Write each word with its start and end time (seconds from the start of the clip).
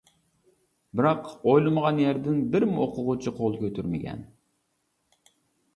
بىراق 0.99 1.29
ئويلىمىغان 1.51 1.99
يەردىن 2.05 2.41
بىرمۇ 2.57 2.81
ئوقۇغۇچى 2.87 3.35
قول 3.41 3.61
كۆتۈرمىگەن. 3.61 4.27